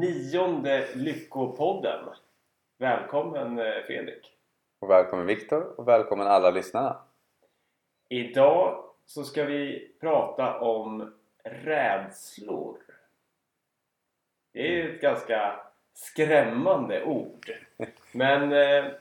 [0.00, 2.08] nionde Lyckopodden.
[2.78, 4.32] Välkommen eh, Fredrik!
[4.80, 7.02] Och välkommen Viktor och välkommen alla lyssnarna!
[8.08, 11.14] Idag så ska vi prata om
[11.44, 12.78] rädslor.
[14.52, 15.60] Det är ju ett ganska
[15.94, 17.50] skrämmande ord.
[18.12, 18.92] Men eh,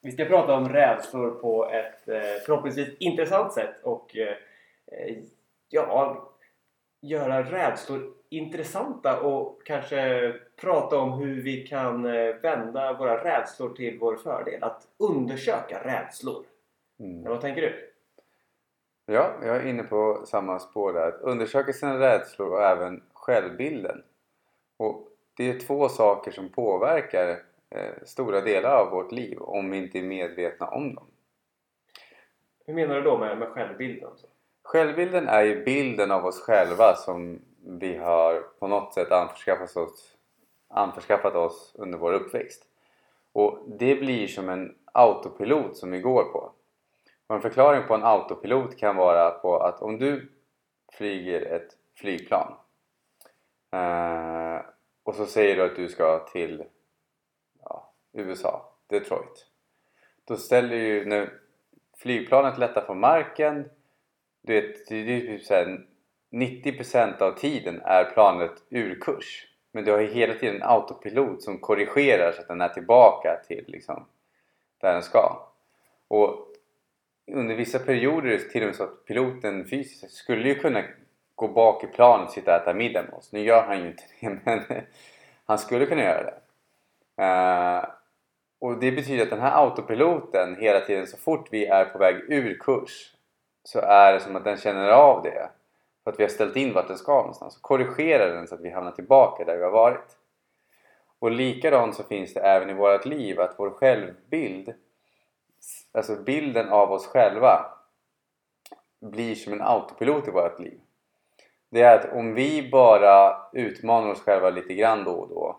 [0.00, 4.36] vi ska prata om rädslor på ett eh, förhoppningsvis intressant sätt och eh,
[4.86, 5.16] eh,
[5.68, 6.29] ja,
[7.00, 13.98] göra rädslor intressanta och kanske prata om hur vi kan eh, vända våra rädslor till
[13.98, 14.62] vår fördel.
[14.62, 16.44] Att undersöka rädslor.
[17.00, 17.24] Mm.
[17.24, 17.92] Vad tänker du?
[19.06, 21.08] Ja, jag är inne på samma spår där.
[21.08, 24.02] Att undersöka sina rädslor och även självbilden.
[24.76, 27.28] Och det är två saker som påverkar
[27.70, 31.06] eh, stora delar av vårt liv om vi inte är medvetna om dem.
[32.66, 34.10] Hur menar du då med, med självbilden?
[34.70, 40.16] Självbilden är ju bilden av oss själva som vi har på något sätt anförskaffat oss,
[40.68, 42.62] anförskaffat oss under vår uppväxt.
[43.32, 46.52] Och det blir som en autopilot som vi går på.
[47.26, 50.32] Och en förklaring på en autopilot kan vara på att om du
[50.92, 52.54] flyger ett flygplan
[53.72, 54.60] eh,
[55.02, 56.64] och så säger du att du ska till
[57.64, 59.46] ja, USA, Detroit.
[60.24, 61.32] Då ställer ju när
[61.96, 63.70] flygplanet lättar från marken
[64.50, 65.80] du vet, det är typ så här,
[66.32, 69.46] 90% av tiden är planet ur kurs.
[69.72, 73.40] Men du har ju hela tiden en autopilot som korrigerar så att den är tillbaka
[73.46, 74.06] till liksom,
[74.80, 75.46] där den ska.
[76.08, 76.46] Och
[77.32, 80.82] under vissa perioder är det till och med så att piloten fysiskt skulle ju kunna
[81.34, 83.32] gå bak i planet och sitta och äta middag med oss.
[83.32, 84.60] Nu gör han ju inte det men
[85.46, 86.36] han skulle kunna göra det.
[87.22, 87.90] Uh,
[88.58, 92.16] och det betyder att den här autopiloten hela tiden så fort vi är på väg
[92.28, 93.14] ur kurs
[93.62, 95.50] så är det som att den känner av det.
[96.04, 97.56] För att vi har ställt in vart den ska någonstans.
[97.56, 100.16] och korrigerar den så att vi hamnar tillbaka där vi har varit.
[101.18, 104.74] Och likadant så finns det även i vårt liv att vår självbild,
[105.92, 107.66] alltså bilden av oss själva,
[109.00, 110.80] blir som en autopilot i vårt liv.
[111.70, 115.58] Det är att om vi bara utmanar oss själva lite grann då och då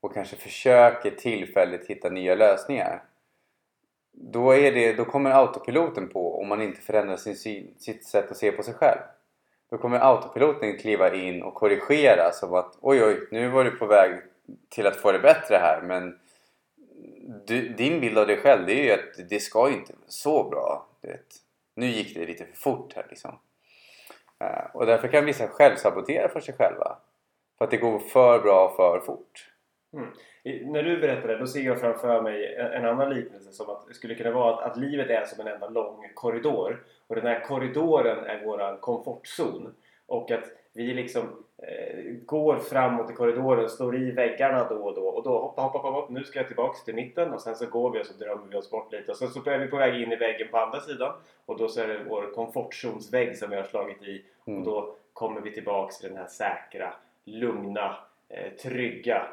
[0.00, 3.02] och kanske försöker tillfälligt hitta nya lösningar
[4.20, 8.30] då, är det, då kommer autopiloten på om man inte förändrar sin syn, sitt sätt
[8.30, 9.00] att se på sig själv.
[9.70, 13.86] Då kommer autopiloten kliva in och korrigera som att oj oj, nu var du på
[13.86, 14.20] väg
[14.68, 16.18] till att få det bättre här men
[17.46, 20.08] du, din bild av dig själv det är ju att det ska ju inte vara
[20.08, 20.86] så bra.
[21.02, 21.26] Vet.
[21.74, 23.38] Nu gick det lite för fort här liksom.
[24.44, 26.96] Uh, och därför kan vissa självsabotera för sig själva.
[27.58, 29.50] För att det går för bra för fort.
[29.92, 30.08] Mm.
[30.64, 33.94] När du berättar det, då ser jag framför mig en annan liknelse som att det
[33.94, 36.82] skulle kunna vara att, att livet är som en enda lång korridor.
[37.06, 39.74] Och den här korridoren är vår komfortzon.
[40.06, 45.02] Och att vi liksom eh, går framåt i korridoren, slår i väggarna då och då.
[45.02, 47.32] Och då hoppar, hoppar, hoppar, nu ska jag tillbaks till mitten.
[47.32, 49.10] Och sen så går vi och så drömmer vi oss bort lite.
[49.10, 51.12] Och sen så är vi på väg in i väggen på andra sidan.
[51.46, 54.24] Och då så är det vår komfortzonsvägg som vi har slagit i.
[54.46, 54.60] Mm.
[54.60, 56.94] och då kommer vi tillbaks till den här säkra,
[57.24, 57.96] lugna,
[58.28, 59.26] eh, trygga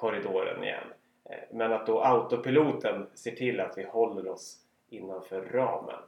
[0.00, 0.84] korridoren igen.
[1.30, 4.56] Eh, men att då autopiloten ser till att vi håller oss
[4.88, 6.00] innanför ramen.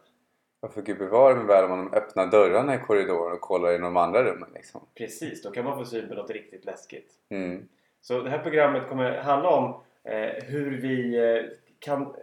[0.61, 3.97] Varför gud bevare mig väl om man öppnar dörrarna i korridoren och kollar i de
[3.97, 4.81] andra rummen liksom.
[4.95, 7.13] Precis, då kan man få syn på något riktigt läskigt.
[7.29, 7.69] Mm.
[8.01, 11.45] Så det här programmet kommer handla om eh, hur vi eh,
[11.79, 12.15] kan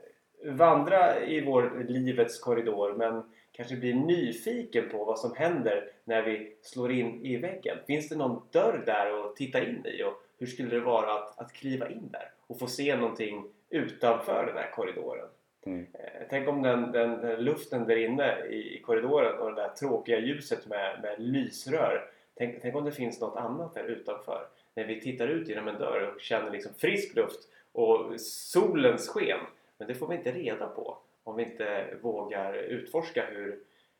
[0.45, 6.55] vandra i vår livets korridor men kanske bli nyfiken på vad som händer när vi
[6.61, 7.77] slår in i väggen.
[7.87, 10.03] Finns det någon dörr där att titta in i?
[10.03, 14.45] Och hur skulle det vara att, att kliva in där och få se någonting utanför
[14.45, 15.27] den här korridoren?
[15.65, 15.87] Mm.
[15.93, 20.19] Eh, tänk om den, den, den, luften där inne i, korridoren och det där tråkiga
[20.19, 22.11] ljuset med, med lysrör.
[22.37, 24.47] Tänk, tänk, om det finns något annat där utanför.
[24.73, 27.39] När vi tittar ut genom en dörr och känner liksom frisk luft
[27.71, 29.39] och solens sken.
[29.77, 33.59] Men det får vi inte reda på om vi inte vågar utforska hur,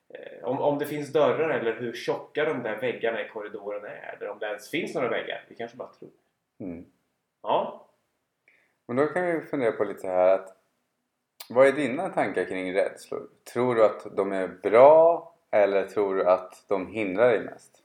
[0.10, 4.16] eh, om, om det finns dörrar eller hur tjocka de där väggarna i korridoren är.
[4.18, 5.44] Eller om det ens finns några väggar.
[5.48, 6.10] Vi kanske bara tror.
[6.60, 6.86] Mm.
[7.42, 7.90] Ja.
[8.88, 10.56] Men då kan vi fundera på lite här att
[11.50, 13.30] vad är dina tankar kring rädslor?
[13.54, 17.84] Tror du att de är bra eller tror du att de hindrar dig mest?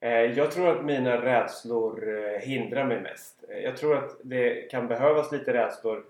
[0.00, 3.44] Eh, jag tror att mina rädslor eh, hindrar mig mest.
[3.48, 6.04] Eh, jag tror att det kan behövas lite rädslor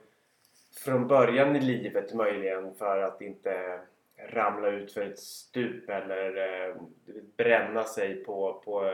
[0.85, 3.81] från början i livet möjligen för att inte
[4.17, 6.75] ramla ut för ett stup eller
[7.37, 8.91] bränna sig på, på,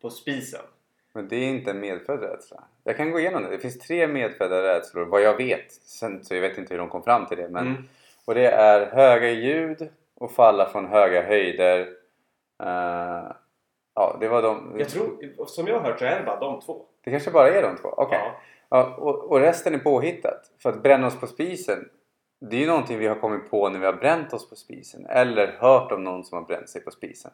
[0.00, 0.60] på spisen.
[1.14, 2.64] Men det är inte en medfödd rädsla.
[2.84, 3.48] Jag kan gå igenom det.
[3.50, 5.72] Det finns tre medfödda rädslor vad jag vet.
[5.72, 7.48] Sen, så jag vet inte hur de kom fram till det.
[7.48, 7.82] Men, mm.
[8.24, 11.80] Och det är höga ljud och falla från höga höjder.
[12.62, 13.32] Uh,
[13.94, 14.74] Ja, det var de.
[14.78, 16.86] Jag tror, som jag har hört så är det bara de två.
[17.04, 17.88] Det kanske bara är de två?
[17.88, 18.18] Okej.
[18.22, 18.40] Ja.
[18.68, 20.50] Ja, och, och resten är påhittat.
[20.62, 21.88] För att bränna oss på spisen,
[22.40, 25.06] det är ju någonting vi har kommit på när vi har bränt oss på spisen.
[25.06, 27.30] Eller hört om någon som har bränt sig på spisen.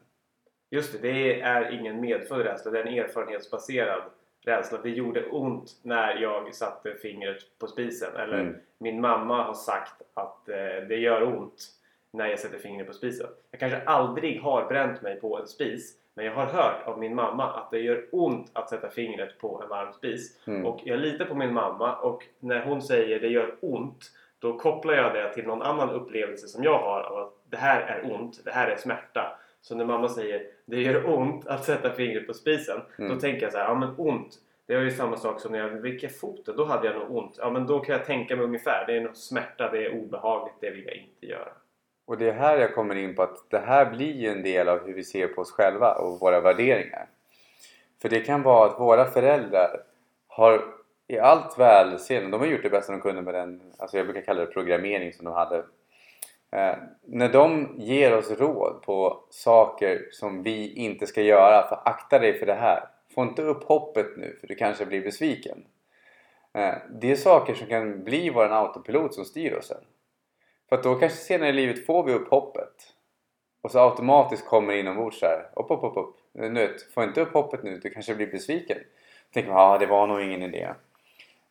[0.70, 2.70] Just det, det är ingen medfödd rädsla.
[2.70, 4.02] Det är en erfarenhetsbaserad
[4.44, 4.78] rädsla.
[4.82, 8.16] Det gjorde ont när jag satte fingret på spisen.
[8.16, 8.56] Eller Mm.
[8.78, 10.56] min mamma har sagt att eh,
[10.88, 11.68] det gör ont
[12.12, 13.26] när jag sätter fingret på spisen.
[13.50, 15.96] Jag kanske aldrig har bränt mig på en spis.
[16.14, 19.60] Men jag har hört av min mamma att det gör ont att sätta fingret på
[19.62, 20.46] en varm spis.
[20.46, 20.66] Mm.
[20.66, 24.94] Och jag litar på min mamma och när hon säger det gör ont då kopplar
[24.94, 28.44] jag det till någon annan upplevelse som jag har av att det här är ont,
[28.44, 29.38] det här är smärta.
[29.62, 33.14] Så när mamma säger det gör ont att sätta fingret på spisen Mm.
[33.14, 34.38] då tänker jag så här, ja men ont
[34.70, 37.34] det är ju samma sak som när jag vrickade foten, då hade jag nog ont.
[37.38, 40.54] Ja men då kan jag tänka mig ungefär, det är nog smärta, det är obehagligt,
[40.60, 41.48] det vill jag inte göra.
[42.06, 44.68] Och det är här jag kommer in på att det här blir ju en del
[44.68, 47.06] av hur vi ser på oss själva och våra värderingar.
[48.02, 49.82] För det kan vara att våra föräldrar
[50.26, 50.64] har
[51.08, 54.22] i allt välseende, de har gjort det bästa de kunde med den, alltså jag brukar
[54.22, 55.64] kalla det programmering som de hade.
[56.52, 62.18] Eh, när de ger oss råd på saker som vi inte ska göra, för akta
[62.18, 62.88] dig för det här.
[63.14, 65.64] Få inte upp hoppet nu för du kanske blir besviken.
[66.52, 69.84] Eh, det är saker som kan bli vår autopilot som styr oss sen.
[70.68, 72.94] För att då kanske senare i livet får vi upp hoppet.
[73.62, 75.48] Och så automatiskt kommer inombords såhär.
[75.56, 76.16] Upp, upp, upp, upp.
[76.38, 78.78] Eh, nu vet, få inte upp hoppet nu, du kanske blir besviken.
[78.78, 80.68] Då tänker man, ja det var nog ingen idé.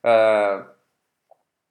[0.02, 0.60] Eh,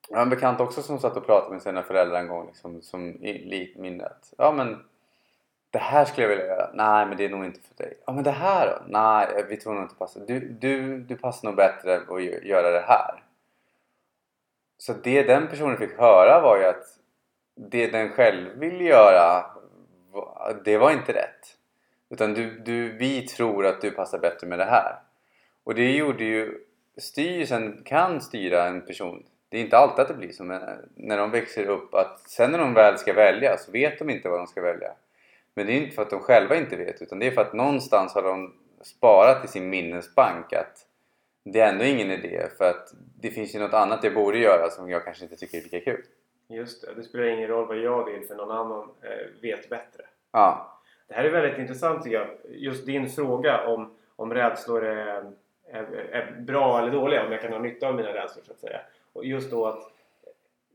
[0.08, 2.82] jag har en bekant också som satt och pratade med sina föräldrar en gång liksom,
[2.82, 4.84] som i likt minne att, ja men
[5.70, 6.70] det här skulle jag vilja göra.
[6.75, 7.99] Nej men det är nog inte för dig.
[8.06, 8.82] Ja men det här då?
[8.87, 10.20] Nej vi tror nog inte passar.
[10.26, 13.22] Du, du, du passar nog bättre att göra det här.
[14.78, 16.84] Så det den personen fick höra var ju att
[17.55, 19.44] det den själv ville göra
[20.64, 21.56] det var inte rätt.
[22.10, 24.99] Utan du, du, vi tror att du passar bättre med det här.
[25.64, 26.64] Och det gjorde ju
[26.96, 29.25] styrelsen kan styra en person.
[29.49, 30.62] Det är inte alltid att det blir så men
[30.95, 34.29] när de växer upp att sen när de väl ska välja så vet de inte
[34.29, 34.93] vad de ska välja.
[35.55, 37.53] Men det är inte för att de själva inte vet utan det är för att
[37.53, 40.87] någonstans har de sparat i sin minnesbank att
[41.45, 44.71] det är ändå ingen idé för att det finns ju något annat jag borde göra
[44.71, 46.03] som jag kanske inte tycker är lika kul.
[46.49, 50.03] Just det, det spelar ingen roll vad jag vill för någon annan eh, vet bättre.
[50.33, 52.29] Ja, Det här är väldigt intressant tycker jag.
[52.49, 55.33] Just din fråga om, om rädslor är,
[55.73, 57.27] är, är bra eller dåliga.
[57.27, 58.81] Om jag kan ha nytta av mina rädslor så att säga.
[59.19, 59.93] Och just då att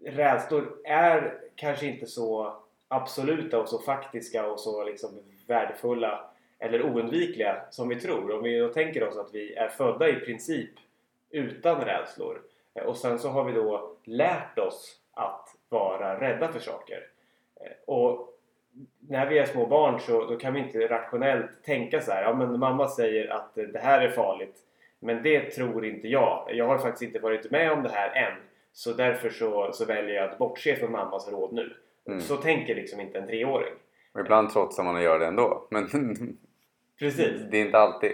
[0.06, 2.56] rädslor är kanske inte så
[2.88, 5.10] absoluta och så faktiska och så liksom
[5.48, 6.30] värdefulla
[6.60, 8.32] eller oundvikliga som vi tror.
[8.32, 10.70] Om vi då tänker oss att vi är födda i princip
[11.30, 12.42] utan rädslor
[12.74, 17.08] eh, och sen så har vi då lärt oss att vara rädda för saker.
[17.56, 18.40] Eh, och
[19.00, 22.24] när vi är små barn så då kan vi inte rationellt tänka så här.
[22.24, 24.60] Ja men mamma säger att det här är farligt.
[25.04, 26.50] Men det tror inte jag.
[26.54, 28.34] Jag har faktiskt inte varit med om det här än.
[28.72, 31.74] Så därför så, så väljer jag att bortse från mammas råd nu.
[32.08, 32.20] Mm.
[32.22, 33.74] Så tänker liksom inte en treåring.
[34.14, 35.68] och ibland trotsar man att göra det ändå.
[35.70, 35.88] Men
[37.00, 37.42] Precis.
[37.52, 38.12] det är inte alltid.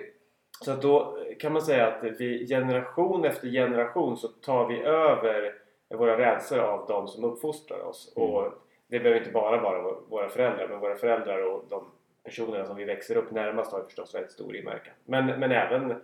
[0.62, 5.54] Så att då kan man säga att vi generation efter generation så tar vi över
[5.90, 8.14] våra rädslor av de som uppfostrar oss.
[8.18, 8.30] Mm.
[8.30, 8.54] Och
[8.88, 11.84] det behöver inte bara vara vå- våra föräldrar men våra föräldrar och de
[12.24, 14.94] personerna som vi växer upp närmast har förstås väldigt stor inverkan.
[15.06, 15.96] Men, men även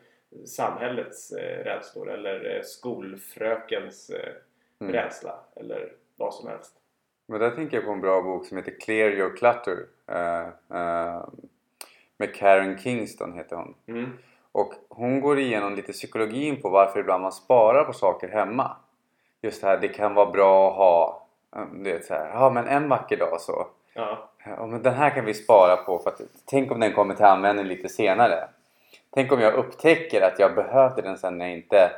[0.46, 4.34] samhällets eh, rädslor eller eh, skolfrökens eh,
[4.80, 4.94] Mm.
[4.94, 6.74] rädsla eller vad som helst.
[7.28, 9.86] Men där tänker jag på en bra bok som heter Clear Your Clutter.
[10.08, 10.48] eh,
[10.80, 11.24] eh,
[12.18, 13.74] med Karen Kingston heter hon.
[13.88, 14.12] Mm.
[14.52, 18.78] Och hon går igenom lite psykologin på varför ibland man sparar på saker hemma.
[19.42, 22.50] Just det här, det kan vara bra att ha, eh, du vet så här, ja
[22.50, 23.68] men en vacker dag så.
[23.94, 27.16] Ja, Ja, men den här kan vi spara på för att tänk om den kommer
[27.16, 28.48] till användning lite senare.
[29.16, 31.92] Tänk om jag upptäcker att jag behövde den sen när jag inte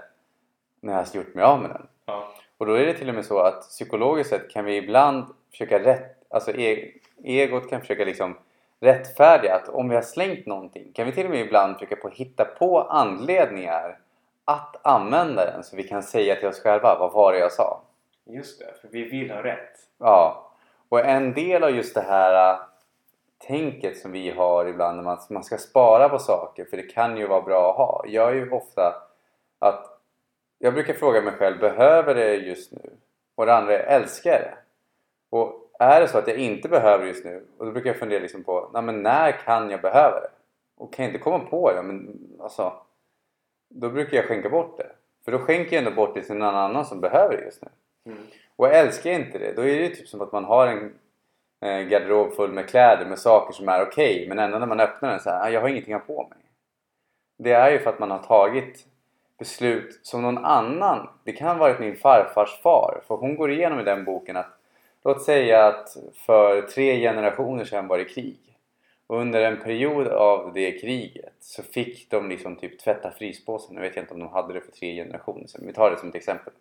[0.79, 1.87] när jag har gjort mig av med den.
[2.05, 5.25] ja, Och då är det till och med så att psykologiskt sett kan vi ibland
[5.51, 6.91] försöka rätt, alltså e-
[7.23, 8.37] egot kan försöka liksom
[8.79, 12.09] rättfärdiga att om vi har slängt någonting kan vi till och med ibland försöka på
[12.09, 13.99] hitta på anledningar
[14.45, 17.81] att använda den så vi kan säga till oss själva vad var det jag sa?
[18.25, 18.73] just det.
[18.81, 19.73] För vi vill ha rätt.
[19.99, 20.51] Ja,
[20.89, 22.59] och en del av just det här
[23.37, 27.17] tänket som vi har ibland när man, man ska spara på saker för det kan
[27.17, 28.03] ju vara bra att ha.
[28.07, 28.95] Jag är ju ofta
[29.59, 29.99] att
[30.59, 32.89] jag brukar fråga mig själv, behöver det just nu?
[33.35, 34.57] Och det andra är, älskar jag det?
[35.29, 37.99] Och är det så att jag inte behöver det just nu och då brukar jag
[37.99, 40.29] fundera liksom på, nej men när kan jag behöva det?
[40.77, 42.73] Och kan jag inte komma på det, men alltså
[43.69, 44.91] då brukar jag skänka bort det.
[45.25, 47.69] För då skänker jag ändå bort det till någon annan som behöver det just nu.
[48.11, 48.23] Mm.
[48.55, 50.93] Och älskar jag inte det, då är det typ som att man har en,
[51.61, 55.09] eh, garderob full med kläder med saker som är okej men ändå när man öppnar
[55.09, 56.37] den så här, "Ah, jag har ingenting att ha på mig.
[57.37, 58.85] Det är ju för att man har tagit
[59.39, 63.79] beslut som någon annan, det kan ha varit min farfars far, för hon går igenom
[63.79, 64.59] i den boken att
[65.03, 68.39] låt säga att för tre generationer sedan var det krig.
[69.07, 73.75] Och under en period av det kriget så fick de liksom typ tvätta fryspåsen.
[73.75, 75.97] Nu vet jag inte om de hade det för tre generationer sedan, vi tar det
[75.97, 76.53] som ett exempel.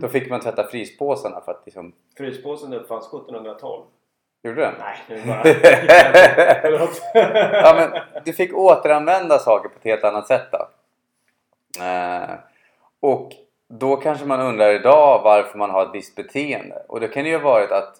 [0.00, 1.92] Då fick man tvätta fryspåsarna för att liksom...
[2.16, 3.84] Fryspåsen uppfanns 1712.
[4.42, 4.74] Gjorde den?
[4.78, 5.42] Nej, nu bara...
[7.62, 10.68] Ja, men du fick återanvända saker på ett helt annat sätt då.
[11.84, 12.30] Eh,
[13.00, 13.32] och
[13.68, 16.82] då kanske man undrar idag varför man har ett visst beteende.
[16.88, 17.96] Och det kan ju ha varit att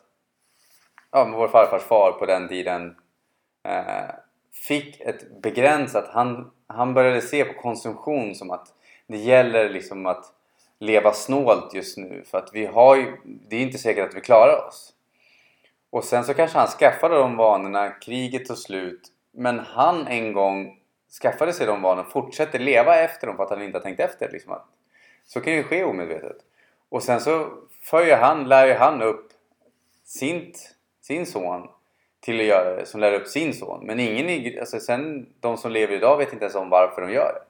[1.10, 2.96] ja, vår farfars far på den tiden
[3.64, 4.14] eh,
[4.52, 6.08] fick ett begränsat...
[6.08, 8.68] Han, han började se på konsumtion som att
[9.06, 10.24] det gäller liksom att
[10.78, 14.20] leva snålt just nu för att vi har ju, det är inte säkert att vi
[14.20, 14.92] klarar oss.
[15.92, 20.78] Och sen så kanske han skaffade de vanorna, kriget tog slut men han en gång
[21.22, 24.30] skaffade sig de vanorna fortsätter leva efter dem för att han inte har tänkt efter.
[24.30, 24.64] Liksom att,
[25.26, 26.36] så kan ju ske omedvetet.
[26.88, 27.48] Och sen så
[27.82, 29.28] följer han, lär ju han upp
[30.04, 30.54] sin,
[31.00, 31.68] sin son
[32.20, 33.86] till att göra det, som lär upp sin son.
[33.86, 37.12] Men ingen, i- alltså sen de som lever idag vet inte ens om varför de
[37.12, 37.42] gör det.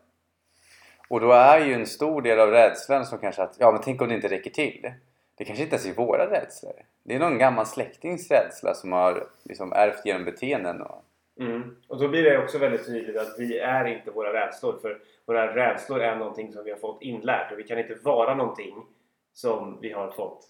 [1.08, 4.02] Och då är ju en stor del av rädslan som kanske att, ja men tänk
[4.02, 4.92] om det inte räcker till.
[5.34, 6.72] Det kanske inte ens är våra rädslor.
[7.02, 10.82] Det är någon gammal släktings rädsla som har liksom ärvt genom beteenden.
[10.82, 11.04] Och,
[11.40, 11.76] Mm.
[11.88, 14.78] Och då blir det också väldigt tydligt att vi är inte våra rädslor.
[14.82, 17.52] För våra rädslor är någonting som vi har fått inlärt.
[17.52, 18.86] Och vi kan inte vara någonting
[19.32, 20.44] som vi har fått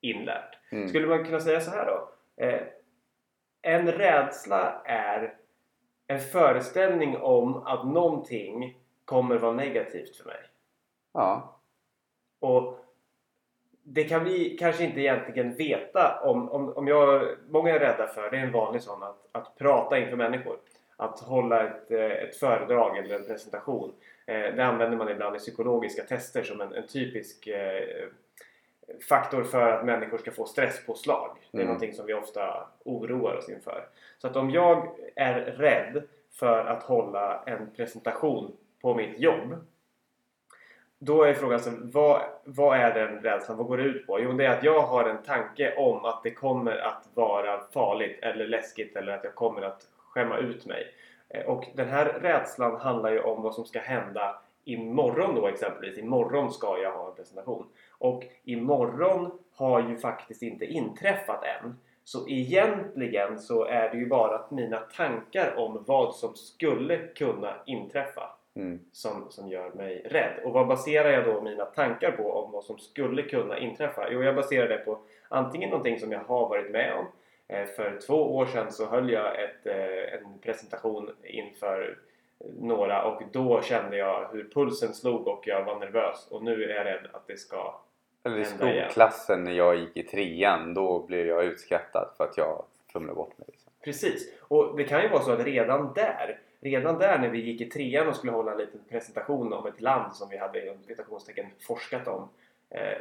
[0.00, 0.58] inlärt.
[0.72, 0.88] Mm.
[0.88, 2.08] Skulle man kunna säga så här då?
[2.44, 2.60] Eh,
[3.62, 5.34] en rädsla är
[6.06, 10.40] en föreställning om att någonting kommer vara negativt för mig.
[11.12, 11.60] ja.
[12.40, 12.83] Och
[13.84, 17.28] det kan vi kanske inte egentligen veta om, om, om jag...
[17.48, 20.56] Många är rädda för, det är en vanlig sån, att, att prata inför människor.
[20.96, 23.92] Att hålla ett, eh, ett föredrag eller en presentation.
[24.26, 28.08] Eh, Det använder man ibland i psykologiska tester som en, en typisk eh,
[29.08, 31.36] faktor för att människor ska få stresspåslag.
[31.50, 31.66] Det är Mm.
[31.66, 33.84] någonting som vi ofta oroar oss inför.
[34.18, 39.54] Så att om jag är rädd för att hålla en presentation på mitt jobb
[41.04, 43.56] då är frågan alltså, vad, vad är den rädslan?
[43.56, 44.20] Vad går det ut på?
[44.20, 48.18] Jo, det är att jag har en tanke om att det kommer att vara farligt
[48.22, 50.86] eller läskigt eller att jag kommer att skämma ut mig.
[51.28, 55.98] Eh, och den här rädslan handlar ju om vad som ska hända imorgon då exempelvis.
[55.98, 57.66] Imorgon ska jag ha en presentation.
[57.98, 61.76] Och imorgon har ju faktiskt inte inträffat än.
[62.04, 67.54] Så egentligen så är det ju bara att mina tankar om vad som skulle kunna
[67.66, 68.80] inträffa Mm.
[68.92, 70.40] som, som gör mig rädd.
[70.44, 74.08] Och vad baserar jag då mina tankar på om vad som skulle kunna inträffa?
[74.10, 77.06] Jo, jag baserar det på antingen någonting som jag har varit med om.
[77.48, 81.98] Eh, För två år sedan så höll jag ett, eh, en presentation inför
[82.60, 86.28] några och då kände jag hur pulsen slog och jag var nervös.
[86.30, 87.80] Och nu är jag rädd att det ska...
[88.24, 88.56] Eller i igen.
[88.58, 93.38] skolklassen när jag gick i trean, då blev jag utskrattad för att jag fumlade bort
[93.38, 93.48] mig.
[93.50, 93.72] Liksom.
[93.84, 94.32] Precis.
[94.40, 97.70] Och det kan ju vara så att redan där, redan där när vi gick i
[97.70, 102.08] trean och skulle hålla en liten presentation om ett land som vi hade citationstecken forskat
[102.08, 102.28] om.
[102.70, 102.98] Eh,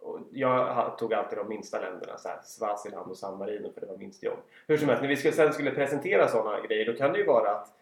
[0.00, 3.86] och jag tog alltid de minsta länderna, så här, Swaziland och San Marino för det
[3.86, 4.38] var minst jobb.
[4.66, 7.24] Hur som helst, när vi skulle, sen skulle presentera sådana grejer då kan det ju
[7.24, 7.72] vara att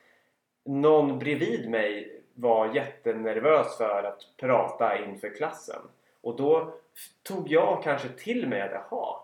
[0.64, 5.80] någon bredvid mig var jättenervös för att prata inför klassen.
[6.20, 6.74] Och då
[7.22, 9.16] tog jag kanske till mig att jaha,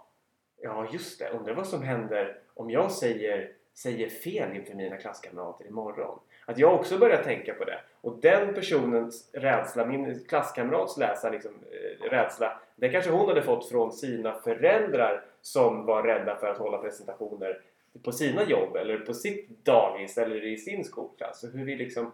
[0.63, 3.53] ja just det, undrar vad som händer om jag säger,
[3.83, 6.19] säger fel inför mina klasskamrater imorgon.
[6.45, 7.81] Att jag också börjar tänka på det.
[8.01, 13.69] Och den personens rädsla, min klasskamrats läsa, liksom, eh, rädsla, det kanske hon hade fått
[13.69, 17.63] från sina föräldrar som var rädda för att hålla presentationer
[18.03, 21.41] på sina jobb eller på sitt dagis eller i sin skolklass.
[21.41, 22.13] Så hur vi liksom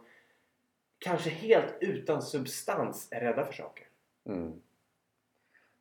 [0.99, 3.87] kanske helt utan substans är rädda för saker.
[4.27, 4.61] Mm.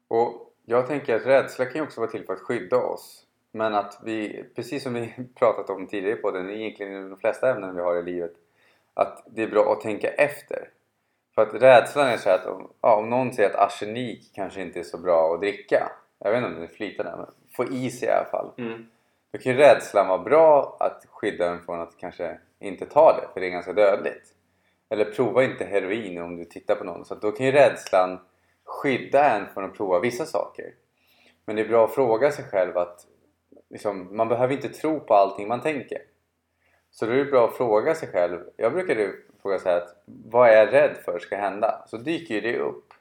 [0.07, 3.24] Och jag tänker att rädsla kan ju också vara till för att skydda oss.
[3.55, 7.51] Men att vi, precis som vi pratat om tidigare på den, egentligen i de flesta
[7.51, 8.31] ämnen vi har i livet,
[8.93, 10.69] att det är bra att tänka efter.
[11.35, 14.79] För att rädslan är så att om, ja, om någon säger att arsenik kanske inte
[14.79, 17.91] är så bra att dricka, jag vet inte om det är flytande, men få i
[17.91, 18.51] sig i alla fall.
[19.31, 23.27] Då kan ju rädslan vara bra att skydda en från att kanske inte ta det,
[23.33, 24.33] för det är ganska dödligt.
[24.89, 27.05] Eller prova inte heroin om du tittar på någon.
[27.05, 28.19] Så då kan ju rädslan
[28.65, 30.73] skydda en från att prova vissa saker.
[31.45, 33.05] Men det är bra att fråga sig själv att
[33.75, 36.01] liksom, man behöver inte tro på allting man tänker.
[36.91, 38.39] Så då är det bra att fråga sig själv.
[38.57, 41.83] Jag brukar fråga så här att vad är jag rädd för ska hända?
[41.87, 42.93] Så dyker ju det upp.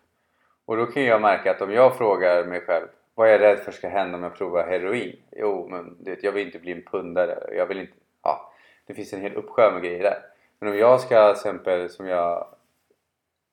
[0.64, 3.59] Och då kan jag märka att om jag frågar mig själv vad är jag rädd
[3.59, 5.16] för ska hända om jag provar heroin?
[5.33, 7.57] Jo, men du vet, jag vill inte bli en pundare.
[7.57, 7.93] Jag vill inte...
[8.23, 8.52] Ja,
[8.87, 10.19] det finns en hel uppsjö med grejer där.
[10.59, 12.47] Men om jag ska till exempel, som jag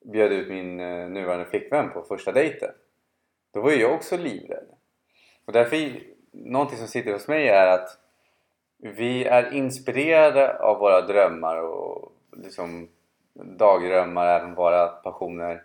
[0.06, 2.72] bjöd ut min eh, nuvarande flickvän på första dejten.
[3.54, 4.68] Då var ju jag också livrädd.
[5.46, 5.78] Och därför,
[6.32, 7.98] någonting som sitter hos mig är att
[8.78, 12.90] vi är inspirerade av våra drömmar och liksom
[13.34, 15.64] dagdrömmar, även våra passioner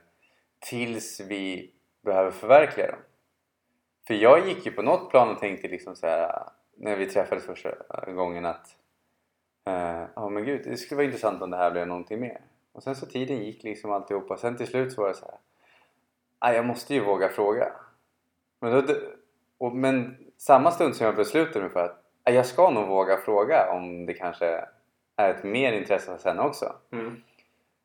[0.59, 1.73] tills vi
[2.05, 3.01] behöver förverkliga dem.
[4.07, 6.43] För jag gick ju på något plan och tänkte liksom så här
[6.77, 7.71] när vi träffades första
[8.07, 8.77] gången att
[9.67, 12.21] eh, ja uh, oh, men gud det skulle vara intressant om det här blev någonting
[12.21, 12.41] mer.
[12.73, 14.37] Och sen så tiden gick liksom alltihopa.
[14.37, 15.39] Sen till slut så var det så här.
[16.39, 17.73] Ah, jag måste ju våga fråga.
[18.61, 18.95] Men, då,
[19.59, 23.17] och, men samma stund som jag beslutade mig för att ah, jag ska nog våga
[23.17, 24.65] fråga om det kanske
[25.17, 26.73] är ett mer intresse hos henne också.
[26.93, 27.23] Mm.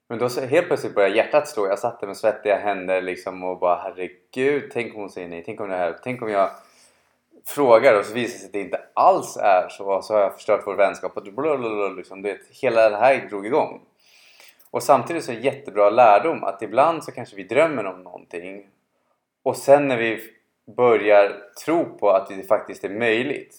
[0.10, 1.68] Men då så helt plötsligt började hjärtat slå.
[1.68, 5.44] Jag satt där med svettiga händer liksom och bara herregud, tänk om hon säger nej.
[5.46, 6.50] Tänk om det här, tänk om jag
[7.46, 9.86] frågar och så visar det sig att det inte alls är så.
[9.86, 11.18] Och så har jag förstört vår vänskap.
[11.18, 13.82] Och blablabla, liksom, det, hela det här drog igång.
[14.72, 18.68] Och samtidigt så är det jättebra lärdom att ibland så kanske vi drömmer om någonting
[19.44, 20.22] och sen när vi
[20.76, 23.58] börjar tro på att det faktiskt är möjligt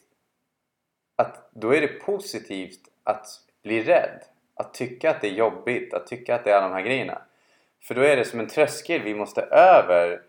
[1.16, 3.26] att då är det positivt att
[3.62, 4.22] bli rädd
[4.54, 7.22] att tycka att det är jobbigt, att tycka att det är alla de här grejerna
[7.82, 10.22] för då är det som en tröskel vi måste över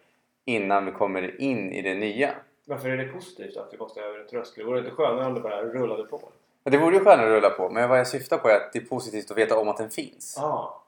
[0.46, 2.32] innan vi kommer in i det nya
[2.66, 4.66] Varför är det positivt att vi måste över en tröskel?
[4.66, 6.22] Vore det inte skönare om det bara rullade på?
[6.64, 8.80] Det vore ju skönare att rulla på men vad jag syftar på är att det
[8.80, 10.38] är positivt att veta om att den finns.
[10.38, 10.83] Ah.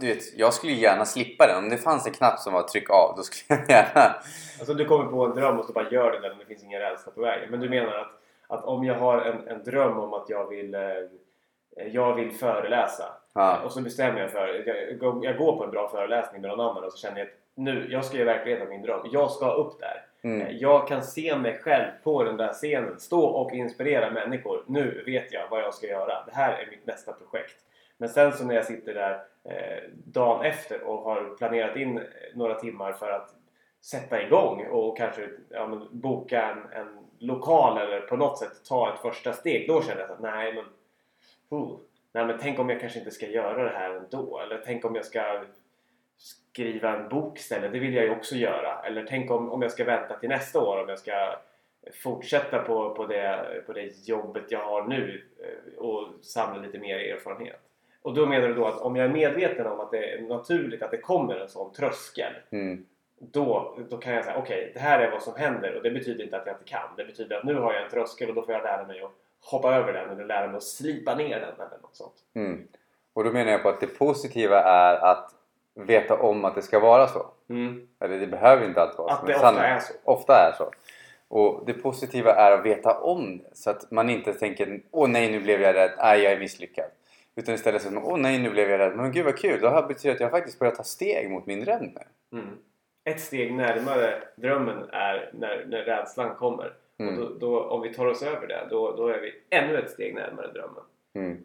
[0.00, 1.58] Du vet, jag skulle gärna slippa den.
[1.58, 4.14] Om det fanns en knapp som var tryck av då skulle jag gärna...
[4.58, 6.64] Alltså du kommer på en dröm och så bara gör den den och det finns
[6.64, 7.50] ingen rädsla på vägen.
[7.50, 8.12] Men du menar att,
[8.46, 10.80] att om jag har en, en dröm om att jag vill, eh,
[11.92, 13.04] jag vill föreläsa
[13.34, 13.58] Ja.
[13.64, 14.64] och så bestämmer jag för
[15.00, 17.34] jag, jag går på en bra föreläsning med någon annan och så känner jag att
[17.54, 19.00] nu, jag ska göra verklighet av min dröm.
[19.12, 20.04] Jag ska upp där.
[20.22, 20.58] Mm.
[20.58, 24.64] Jag kan se mig själv på den där scenen stå och inspirera människor.
[24.66, 26.24] Nu vet jag vad jag ska göra.
[26.26, 27.56] Det här är mitt nästa projekt.
[27.98, 32.04] Men sen så när jag sitter där eh, dagen efter och har planerat in eh,
[32.34, 33.34] några timmar för att
[33.80, 38.94] sätta igång och kanske ja, men, boka en, en lokal eller på något sätt ta
[38.94, 39.68] ett första steg.
[39.68, 40.64] Då känner jag att nej men,
[41.48, 41.78] oh,
[42.12, 44.38] nej men tänk om jag kanske inte ska göra det här ändå.
[44.38, 45.44] Eller tänk om jag ska
[46.18, 47.72] skriva en bok istället.
[47.72, 48.82] Det vill jag ju också göra.
[48.82, 51.38] Eller tänk om, om jag ska vänta till nästa år om jag ska
[52.02, 56.98] fortsätta på, på, det, på det jobbet jag har nu eh, och samla lite mer
[56.98, 57.67] erfarenhet.
[58.02, 60.82] Och då menar du då att om jag är medveten om att det är naturligt
[60.82, 62.84] att det kommer en sån tröskel Mm.
[63.18, 66.24] då, då kan jag säga okej, det här är vad som händer och det betyder
[66.24, 66.88] inte att jag inte kan.
[66.96, 69.10] Det betyder att nu har jag en tröskel och då får jag lära mig att
[69.40, 72.14] hoppa över den eller lära mig att slipa ner den eller något sånt.
[72.34, 72.68] Mm.
[73.12, 75.34] Och då menar jag på att det positiva är att
[75.74, 77.26] veta om att det ska vara så.
[78.00, 79.20] Eller det behöver inte alltid vara så.
[79.20, 79.92] Att det ofta är så.
[80.04, 80.70] Ofta är så.
[81.28, 83.56] Och det positiva är att veta om det.
[83.56, 86.90] Så att man inte tänker åh nej nu blev jag rädd, nej jag är misslyckad.
[87.38, 89.60] Utan istället så åh nej nu blev jag rädd, men gud vad kul.
[89.60, 92.38] Det betyder att jag faktiskt börjat ta steg mot min dröm nu.
[92.38, 92.58] Mm.
[93.04, 96.74] Ett steg närmare drömmen är när, när rädslan kommer.
[96.98, 97.14] Mm.
[97.14, 99.90] Och då, då, om vi tar oss över det, då, då är vi ännu ett
[99.90, 100.82] steg närmare drömmen.
[101.14, 101.44] Mm.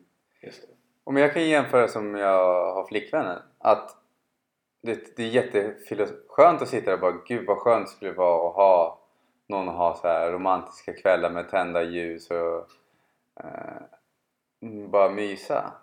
[1.03, 3.41] Om jag kan jämföra som jag har flickvänner.
[3.57, 3.97] Att
[4.81, 8.49] det, det är jätteskönt att sitta där och bara Gud vad skönt skulle det vara
[8.49, 8.99] att ha
[9.47, 12.67] någon att ha så här romantiska kvällar med tända ljus och
[13.43, 13.81] eh,
[14.89, 15.73] bara mysa.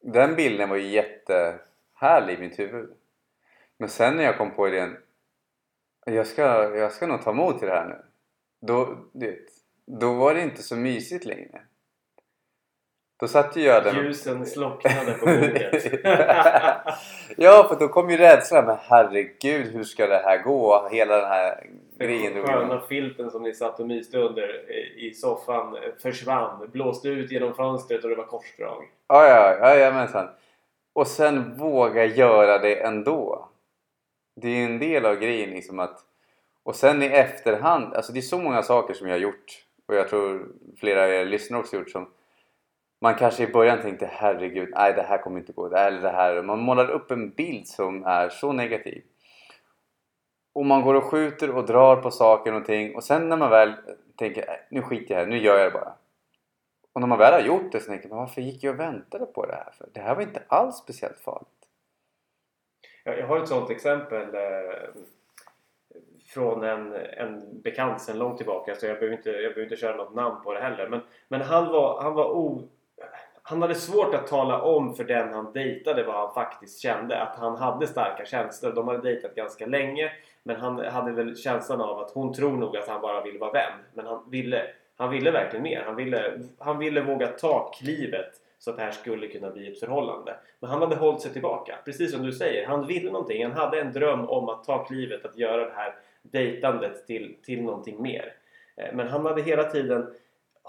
[0.00, 2.90] Den bilden var ju jättehärlig i mitt huvud.
[3.76, 4.96] Men sen när jag kom på idén
[6.06, 6.42] jag ska,
[6.76, 8.04] jag ska nog ta emot till det här nu.
[8.60, 9.38] Då, det,
[9.86, 11.62] då var det inte så mysigt längre.
[13.20, 15.84] Då satt ju jag med- Ljusen slocknade på bordet.
[17.36, 18.64] ja, för då kom ju rädslan.
[18.64, 20.88] Men herregud, hur ska det här gå?
[20.90, 21.66] Hela den här
[21.98, 22.34] grejen.
[22.34, 26.68] Den sköna filten som ni satt och myste under i- soffan försvann.
[26.72, 28.84] Blåste ut genom fönstret och det var korsdrag.
[29.08, 30.28] Ja, ja, ja, jajamensan.
[30.92, 33.48] Och sen våga göra det ändå.
[34.36, 35.98] Det är en del av grejen liksom att...
[36.62, 39.64] Och sen i efterhand, alltså det är så många saker som jag har gjort.
[39.88, 40.46] Och jag tror
[40.80, 42.08] flera av er lyssnare också gjort som...
[43.00, 45.68] Man kanske i början tänkte herregud, nej det här kommer inte gå.
[45.68, 46.42] Det här eller det här.
[46.42, 49.02] Man målar upp en bild som är så negativ.
[50.52, 52.96] Och man går och skjuter och drar på saker och ting.
[52.96, 53.72] Och sen när man väl
[54.16, 55.92] tänker, äh, nu skiter jag i det, nu gör jag det bara.
[56.92, 59.26] Och när man väl har gjort det så tänker man varför gick jag och väntade
[59.26, 59.70] på det här?
[59.78, 61.48] För det här var inte alls speciellt farligt.
[63.04, 64.88] Jag, har ett sånt exempel eh,
[66.26, 68.74] från en, en bekant sedan långt tillbaka.
[68.74, 70.88] Så jag behöver inte, jag behöver inte köra något namn på det heller.
[70.88, 72.68] Men, men han var, han var o,
[73.48, 77.20] han hade svårt att tala om för den han dejtade vad han faktiskt kände.
[77.22, 78.72] Att han hade starka känslor.
[78.72, 80.12] De hade dejtat ganska länge.
[80.42, 83.52] Men han hade väl känslan av att hon tror nog att han bara vill vara
[83.52, 83.72] vän.
[83.94, 84.62] Men han ville,
[84.96, 85.82] han ville verkligen mer.
[85.86, 89.80] Han ville, han ville våga ta klivet så att det här skulle kunna bli ett
[89.80, 90.36] förhållande.
[90.60, 91.78] Men han hade hållit sig tillbaka.
[91.84, 92.66] Precis som du säger.
[92.66, 93.44] Han ville någonting.
[93.44, 97.62] Han hade en dröm om att ta klivet att göra det här dejtandet till, till
[97.62, 98.32] någonting mer.
[98.76, 100.06] Eh, men han hade hela tiden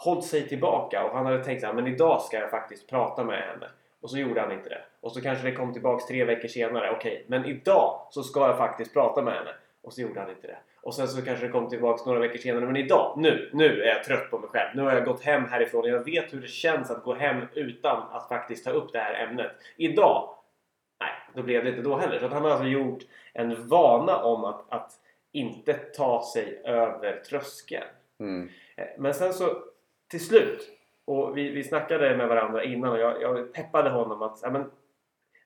[0.03, 3.41] hållit sig tillbaka och han hade tänkt här, men idag ska jag faktiskt prata med
[3.41, 3.69] henne.
[4.01, 4.81] Och så gjorde han inte det.
[5.01, 6.91] Och så kanske det kom tillbaks tre veckor senare.
[6.91, 9.51] Okej, men idag så ska jag faktiskt prata med henne.
[9.81, 10.57] Och så gjorde han inte det.
[10.81, 12.65] Och sen så kanske det kom tillbaks några veckor senare.
[12.65, 14.69] Men idag, nu, nu är jag trött på mig själv.
[14.75, 17.41] Nu har jag gått hem härifrån och jag vet hur det känns att gå hem
[17.53, 19.51] utan att faktiskt ta upp det här ämnet.
[19.77, 20.35] Idag,
[20.99, 22.19] nej, då blev det inte då heller.
[22.19, 24.91] Så att han har alltså gjort en vana om att, att
[25.31, 27.87] inte ta sig över tröskeln.
[28.19, 28.49] Mm.
[28.75, 29.63] Eh, Men sen så
[30.09, 30.69] till slut,
[31.05, 34.71] och vi, vi snackade med varandra innan och jag, jag peppade honom att ja, men,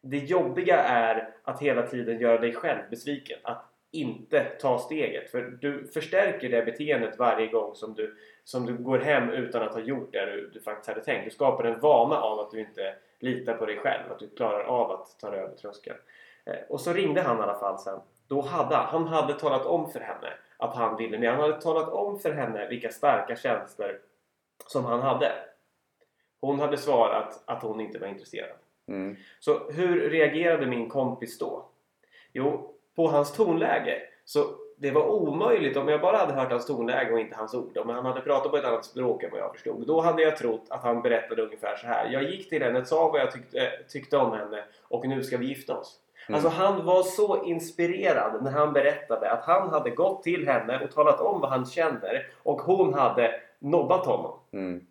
[0.01, 3.39] det jobbiga är att hela tiden göra dig själv besviken.
[3.43, 5.31] Att inte ta steget.
[5.31, 9.73] För du förstärker det beteendet varje gång som du, som du går hem utan att
[9.73, 11.25] ha gjort det du, du faktiskt hade tänkt.
[11.25, 14.11] Du skapar en vana av att du inte litar på dig själv.
[14.11, 15.97] Att du klarar av att ta dig över tröskeln.
[16.45, 17.99] Eh, och så ringde han i alla fall sen.
[18.27, 21.31] Då hade han, hade talat om för henne att han ville med.
[21.31, 23.99] Han hade talat om för henne vilka starka känslor
[24.67, 25.31] som han hade.
[26.41, 28.57] Hon hade svarat att hon inte var intresserad.
[28.87, 29.15] Mm.
[29.39, 31.65] Så hur reagerade min kompis då?
[32.33, 34.01] Jo, på hans tonläge.
[34.25, 34.45] Så
[34.77, 37.77] det var omöjligt om jag bara hade hört hans tonläge och inte hans ord.
[37.77, 39.87] Om han hade pratat på ett annat språk än vad jag förstod.
[39.87, 42.09] Då hade jag trott att han berättade ungefär så här.
[42.09, 45.45] Jag gick till henne, sa vad jag tyckte, tyckte om henne och nu ska vi
[45.45, 45.99] gifta oss.
[46.27, 46.35] Mm.
[46.35, 50.91] Alltså han var så inspirerad när han berättade att han hade gått till henne och
[50.91, 54.39] talat om vad han känner och hon hade nobbat honom.
[54.53, 54.85] Mm.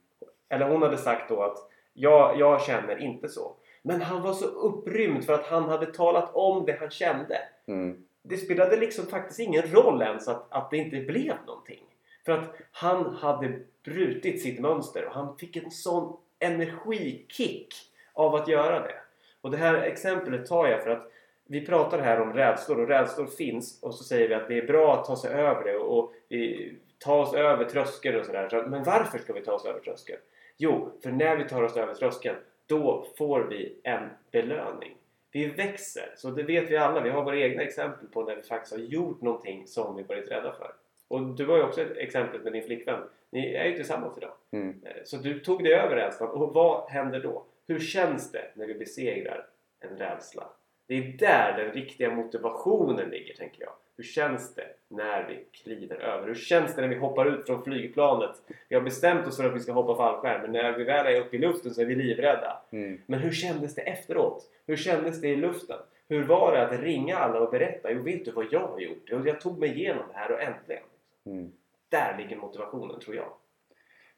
[0.48, 1.59] Eller hon hade sagt då att
[1.92, 3.57] jag, jag känner inte så.
[3.83, 7.38] Men han var så upprymd för att han hade talat om det han kände.
[7.66, 8.05] Mm.
[8.22, 11.85] Det spelade liksom faktiskt ingen roll ens att, att det inte blev någonting.
[12.25, 17.75] För att han hade brutit sitt mönster och han fick en sån energikick
[18.12, 18.94] av att göra det.
[19.40, 21.12] Och det här exemplet tar jag för att
[21.46, 24.66] vi pratar här om rädslor och rädslor finns och så säger vi att det är
[24.66, 26.72] bra att ta sig över det och, och vi,
[27.05, 28.49] ta oss över tröskeln och sådär.
[28.49, 30.19] Så- Men varför ska vi ta oss över tröskeln?
[30.57, 32.37] Jo, för när vi tar oss över tröskeln
[32.67, 34.97] då får vi en belöning.
[35.33, 37.01] Vi växer, så det vet vi alla.
[37.01, 40.31] Vi har våra egna exempel på när vi faktiskt har gjort någonting som vi varit
[40.31, 40.73] rädda för.
[41.09, 43.01] Och du har ju också ett exempel med din flickvän.
[43.31, 44.33] Ni är ju tillsammans idag.
[44.51, 44.81] Mm.
[44.85, 46.31] Eh, Så du tog dig över rädslan.
[46.31, 47.45] Och vad händer då?
[47.67, 49.47] Hur känns det när vi besegrar
[49.81, 50.45] en rädsla?
[50.93, 53.73] Det är där den riktiga motivationen ligger, tänker jag.
[53.97, 56.27] Hur känns det när vi kliver över?
[56.27, 58.31] Hur känns det när vi hoppar ut från flygplanet?
[58.69, 61.21] Vi har bestämt oss för att vi ska hoppa fallskärm, men när vi väl är
[61.21, 62.63] uppe i luften så är vi livrädda.
[62.71, 63.01] Mm.
[63.07, 64.51] Men hur kändes det efteråt?
[64.67, 65.79] Hur kändes det i luften?
[66.09, 67.91] Hur var det att ringa alla och berätta?
[67.91, 69.03] Jo, vet du vad jag har gjort?
[69.07, 70.85] Jo, jag tog mig igenom det här och äntligen.
[71.27, 71.53] Mm.
[71.89, 73.33] Där ligger motivationen, tror jag.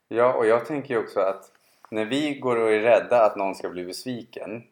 [0.09, 1.53] Ja, och jag tänker ju också att
[1.91, 4.63] när vi går och är rädda att någon ska bli besviken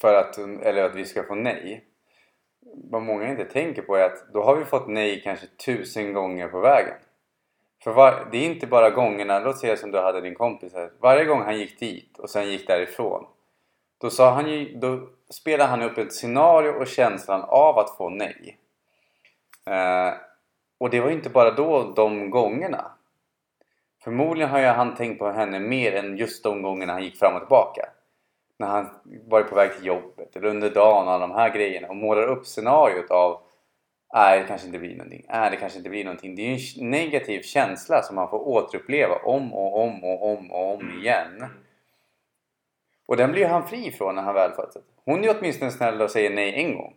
[0.00, 1.84] för att, eller att vi ska få nej.
[2.90, 6.48] Vad många inte tänker på är att då har vi fått nej kanske tusen gånger
[6.48, 6.94] på vägen.
[7.84, 10.92] För var, det är inte bara gångerna, låt säga som du hade din kompis här.
[11.00, 13.26] Varje gång han gick dit och sen gick därifrån.
[14.00, 18.10] Då, sa han ju, då spelade han upp ett scenario och känslan av att få
[18.10, 18.58] nej.
[19.66, 20.12] Eh,
[20.78, 22.92] och det var ju inte bara då de gångerna.
[24.04, 27.34] Förmodligen har ju han tänkt på henne mer än just de gångerna han gick fram
[27.34, 27.88] och tillbaka.
[28.58, 28.88] När han
[29.26, 32.26] varit på väg till jobbet eller under dagen och alla de här grejerna och målar
[32.26, 33.40] upp scenariot av
[34.14, 35.26] Nej, det kanske inte blir någonting.
[35.28, 36.34] Nej, det kanske inte blir någonting.
[36.34, 40.52] Det är ju en negativ känsla som man får återuppleva om och om och om
[40.52, 41.44] och om igen.
[43.08, 44.80] Och den blir han fri från när han väl fått det.
[45.04, 46.94] Hon är åtminstone snäll och säger nej en gång.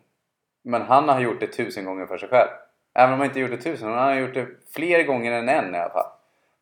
[0.64, 2.50] Men han har gjort det tusen gånger för sig själv.
[2.94, 5.76] Även om han inte gjort det tusen, han har gjort det fler gånger än en
[5.76, 6.12] i alla fall.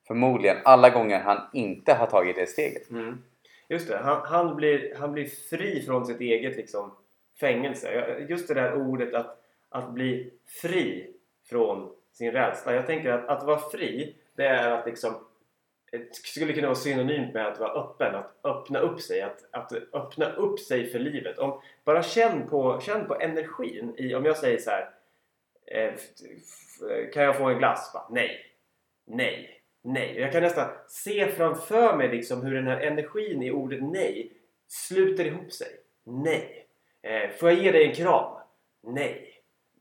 [0.07, 2.89] Förmodligen alla gånger han inte har tagit det steget.
[2.89, 3.23] Mm.
[3.69, 6.95] Just det, han, han, blir, han blir fri från sitt eget liksom,
[7.39, 8.17] fängelse.
[8.29, 11.13] Just det där ordet att, att bli fri
[11.49, 12.73] från sin rädsla.
[12.73, 15.13] Jag tänker att, att vara fri, det är att liksom
[15.91, 19.73] det skulle kunna vara synonymt med att vara öppen, att öppna upp sig, att, att
[19.93, 21.39] öppna upp sig för livet.
[21.39, 24.89] Om, bara känn på, känn på energin i, om jag säger så här.
[25.65, 25.93] Eh,
[27.13, 27.91] kan jag få en glass?
[27.93, 28.45] Bara, nej.
[29.05, 29.58] Nej.
[29.81, 30.19] Nej.
[30.19, 34.31] Jag kan nästan se framför mig liksom hur den här energin i ordet nej
[34.67, 35.67] sluter ihop sig.
[36.03, 36.67] Nej.
[37.01, 38.33] Eh, får jag ge dig en kram?
[38.83, 39.33] Nej.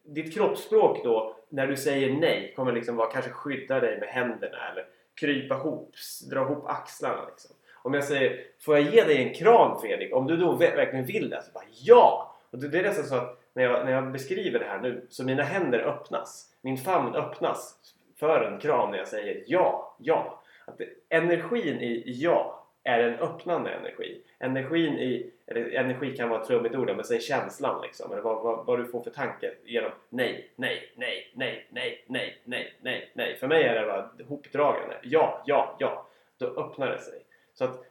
[0.05, 4.71] Ditt kroppsspråk då, när du säger nej, kommer liksom vara kanske skydda dig med händerna
[4.71, 5.95] eller krypa ihop,
[6.31, 7.27] dra ihop axlarna.
[7.27, 7.57] Liksom.
[7.75, 10.15] Om jag säger, får jag ge dig en kram Fredrik?
[10.15, 12.37] Om du då verkligen vill det, så bara ja!
[12.51, 15.07] Och det det är nästan så att när jag, när jag beskriver det här nu
[15.09, 16.55] så mina händer öppnas.
[16.61, 17.75] Min famn öppnas
[18.19, 20.43] för en kram när jag säger ja, ja.
[20.67, 24.21] Att energin i ja är en öppnande energi.
[24.39, 28.13] Energin i, eller energi kan vara ett trummigt ord men säg känslan liksom.
[28.13, 32.39] Eller vad, vad, vad du får för tanke genom nej, nej, nej, nej, nej, nej,
[32.45, 33.37] nej, nej, nej.
[33.37, 34.97] För mig är det bara hopdragande.
[35.03, 36.07] Ja, ja, ja.
[36.39, 37.25] Då öppnar det sig.
[37.55, 37.85] Så att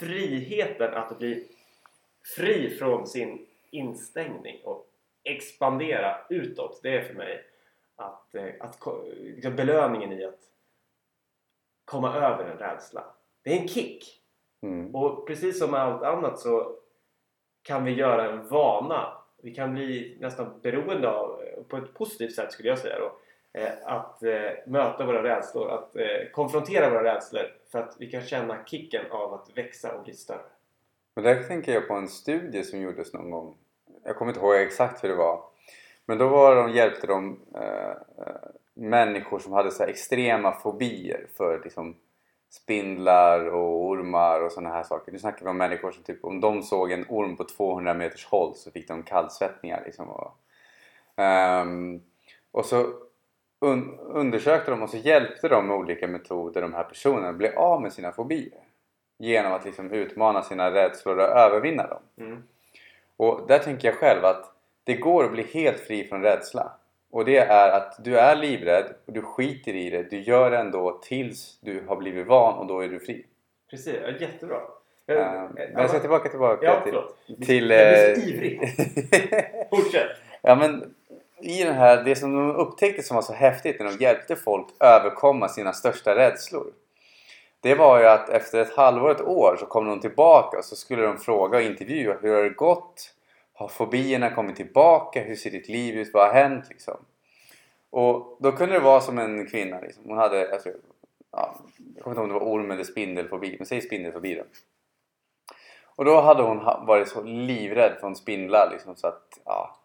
[0.00, 1.46] friheten att bli
[2.36, 4.86] fri från sin instängning och
[5.24, 6.80] expandera utåt.
[6.82, 7.44] Det är för mig
[7.96, 8.78] att, eh, att,
[9.10, 10.40] liksom belöningen i att
[11.84, 13.04] komma över en rädsla.
[13.42, 14.22] Det är en kick.
[14.62, 14.94] Mm.
[14.94, 16.76] Och precis som med allt annat så
[17.62, 19.12] kan vi göra en vana.
[19.42, 23.18] Vi kan bli nästan beroende av, på ett positivt sätt skulle jag säga då,
[23.60, 25.96] eh, att eh, möta våra rädslor, att
[26.32, 30.40] konfrontera våra rädslor för att vi kan känna kicken av att växa och bli större.
[31.16, 33.56] Och där tänker jag på en studie som gjordes någon gång.
[34.04, 35.44] Jag kommer inte ihåg exakt hur det var.
[36.06, 37.94] Men då var de, hjälpte de äh,
[38.74, 41.96] människor som hade så extrema fobier för liksom,
[42.50, 45.12] spindlar och ormar och sådana här saker.
[45.12, 48.26] Nu snackar vi om människor som typ om de såg en orm på 200 meters
[48.26, 50.08] håll så fick de kallsvettningar liksom.
[50.08, 50.38] Och,
[51.62, 52.02] um,
[52.50, 52.92] och så
[53.60, 57.48] un undersökte de och så hjälpte de med olika metoder de här personerna att bli
[57.48, 58.60] av med sina fobier.
[59.18, 62.02] Genom att liksom utmana sina rädslor och övervinna dem.
[62.16, 62.42] Mm.
[63.16, 64.55] Och där tänker jag själv att
[64.86, 66.72] det går att bli helt fri från rädsla.
[67.10, 70.02] Och det är att du är livrädd och du skiter i det.
[70.02, 73.26] Du gör det ändå tills du har blivit van och då är du fri.
[73.70, 74.60] Precis, ja, jättebra.
[75.06, 77.46] Jag, uh, men jag ska tillbaka, tillbaka ja, till...
[77.46, 78.60] till jag blir så ivrig.
[79.70, 80.10] Fortsätt!
[80.42, 80.94] Ja men
[81.40, 84.66] i den här, det som de upptäckte som var så häftigt när de hjälpte folk
[84.80, 86.72] överkomma sina största rädslor.
[87.60, 90.76] Det var ju att efter ett halvår, ett år så kom de tillbaka och så
[90.76, 93.12] skulle de fråga och intervjua hur har det gått?
[93.58, 95.22] Har fobierna kommit tillbaka?
[95.22, 96.14] Hur ser ditt liv ut?
[96.14, 96.68] Vad har hänt?
[96.68, 96.96] Liksom.
[97.90, 99.80] Och då kunde det vara som en kvinna.
[99.80, 100.04] Liksom.
[100.06, 100.74] Hon hade, jag, tror,
[101.32, 101.60] ja,
[101.94, 104.42] jag kommer inte ihåg om det var orm eller spindelfobi, men säg spindelfobi då.
[105.96, 109.76] Och då hade hon varit så livrädd från spindlar liksom, så att, ja,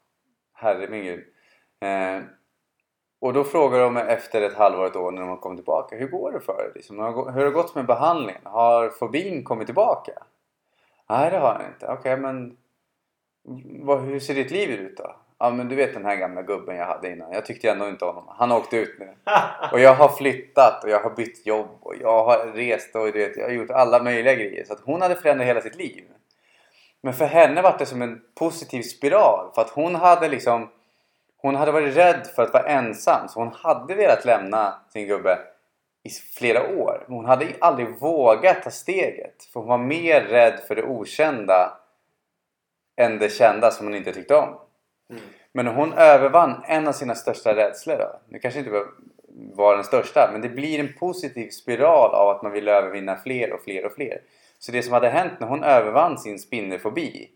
[0.54, 1.26] herre min gud.
[1.80, 2.24] Eh,
[3.20, 5.96] och då frågar de efter ett halvår, ett år när de har kommit tillbaka.
[5.96, 6.72] Hur går det för dig?
[6.76, 8.42] Liksom, hur har det gått med behandlingen?
[8.44, 10.12] Har fobin kommit tillbaka?
[11.10, 11.86] Nej det har den inte.
[11.86, 12.58] Okej okay, men
[13.84, 15.16] vad, hur ser ditt liv ut då?
[15.40, 17.34] Ja men du vet den här gamla gubben jag hade innan.
[17.34, 18.36] Jag tyckte ändå inte om honom.
[18.38, 19.10] Han har åkt ut nu.
[19.72, 23.20] Och jag har flyttat och jag har bytt jobb och jag har rest och du
[23.20, 24.66] vet, jag har gjort alla möjliga grejer.
[24.66, 26.04] Så att hon hade förändrat hela sitt liv.
[27.02, 29.52] Men för henne var det som en positiv spiral.
[29.56, 30.70] För att hon hade liksom
[31.38, 35.40] hon hade varit rädd för att vara ensam så hon hade velat lämna sin gubbe
[36.04, 37.04] i flera år.
[37.08, 39.44] Men hon hade aldrig vågat ta steget.
[39.54, 41.81] För hon var mer rädd för det okända
[43.02, 44.58] än det kända som hon inte tyckte om.
[45.10, 45.22] Mm.
[45.54, 48.20] Men hon övervann en av sina största rädslor då.
[48.30, 48.84] Det kanske inte
[49.54, 53.54] var den största men det blir en positiv spiral av att man vill övervinna fler
[53.54, 54.22] och fler och fler.
[54.60, 57.30] Så det som hade hänt när hon övervann sin spindelfobi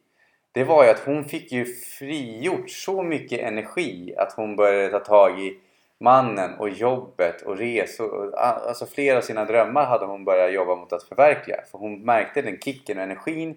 [0.55, 4.99] det var ju att hon fick ju frigjort så mycket energi att hon började ta
[4.99, 5.59] tag i
[5.99, 8.35] mannen och jobbet och resor.
[8.35, 11.57] Alltså flera av sina drömmar hade hon börjat jobba mot att förverkliga.
[11.71, 13.55] För hon märkte den kicken och energin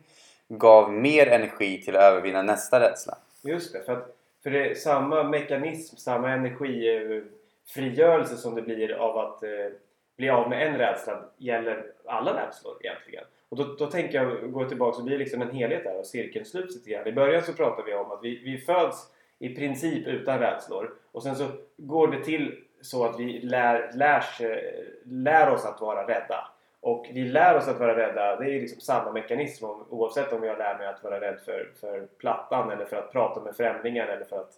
[0.49, 3.19] gav mer energi till att övervinna nästa rädsla.
[3.43, 9.19] Just det, för, att, för det är samma mekanism, samma energifrigörelse som det blir av
[9.19, 9.51] att eh,
[10.17, 13.25] bli av med en rädsla gäller alla rädslor egentligen.
[13.49, 16.45] Och då, då tänker jag gå tillbaka så blir liksom en helhet där och cirkeln
[16.45, 17.07] sluts lite grann.
[17.07, 21.23] I början så pratar vi om att vi, vi föds i princip utan rädslor och
[21.23, 24.41] sen så går det till så att vi lär, lärs,
[25.05, 26.51] lär oss att vara rädda.
[26.81, 30.59] Och vi lär oss att vara rädda, det är liksom samma mekanism oavsett om jag
[30.59, 34.25] lär mig att vara rädd för, för plattan eller för att prata med främlingar eller
[34.25, 34.53] för att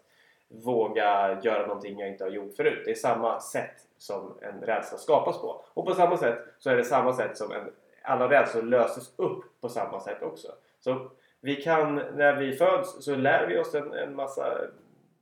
[0.49, 2.83] våga göra någonting jag inte har gjort förut.
[2.85, 5.65] Det är samma sätt som en rädsla skapas på.
[5.75, 7.71] Och på samma sätt så är det samma sätt som en
[8.03, 10.49] alla rädslor löses upp på samma sätt också.
[10.81, 14.59] Så vi kan, när vi föds så lär vi oss en, en massa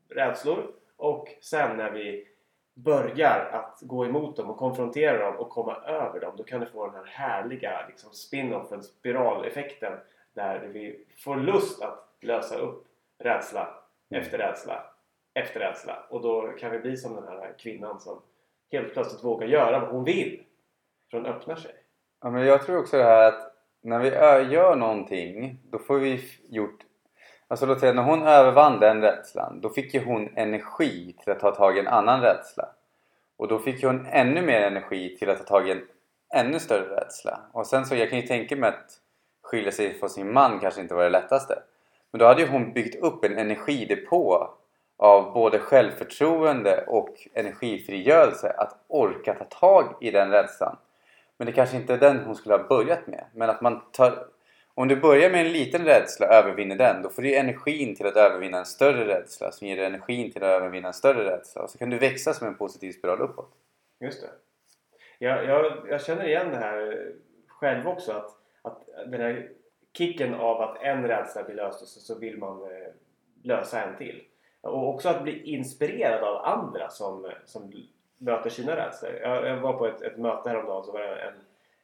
[0.09, 2.29] rädslor och sen när vi
[2.85, 6.67] börjar att gå emot dem och konfrontera dem och komma över dem då kan du
[6.67, 9.93] få den här härliga liksom, spin-offen, spiraleffekten
[10.35, 12.85] där vi får lust att lösa upp
[13.19, 14.23] rädsla mm.
[14.23, 14.85] efter rädsla
[15.35, 18.23] efter rädsla och då kan vi bli som den här kvinnan som
[18.73, 20.43] helt plötsligt vågar göra vad hon vill
[21.11, 21.75] för hon öppnar sig.
[22.21, 24.09] Ja, men jag tror också det här att när vi
[24.55, 26.85] gör någonting då får vi gjort
[27.49, 31.41] Alltså låt säga när hon övervann den rädslan då fick ju hon energi till att
[31.41, 32.69] ta tag i en annan rädsla.
[33.37, 35.83] Och då fick ju hon ännu mer energi till att ta tag i en
[36.35, 37.41] ännu större rädsla.
[37.53, 38.99] Och sen så, jag kan ju tänka mig att
[39.43, 41.63] skilja sig från sin man kanske inte var det lättaste.
[42.11, 44.51] Men då hade ju hon byggt upp en energidepå
[44.97, 50.77] av både självförtroende och energifrigörelse att orka ta tag i den rädslan.
[51.37, 53.25] Men det kanske inte är den hon skulle ha börjat med.
[53.35, 54.27] Men att man tar...
[54.79, 58.07] Om du börjar med en liten rädsla och övervinner den, då får du energin till
[58.07, 61.63] att övervinna en större rädsla som ger dig energin till att övervinna en större rädsla.
[61.63, 63.51] Och så kan du växa som en positiv spiral uppåt.
[64.01, 64.29] Just det.
[65.19, 67.07] Jag, jag, jag känner igen det här
[67.47, 68.13] själv också.
[68.13, 68.31] Att,
[68.63, 69.51] att den här
[69.93, 72.89] kicken av att en rädsla blir löst och så, så vill man eh,
[73.43, 74.25] lösa en till.
[74.61, 77.73] Och också att bli inspirerad av andra som, som
[78.19, 79.13] möter sina rädslor.
[79.23, 81.35] Jag, jag var på ett, ett möte häromdagen så var det en,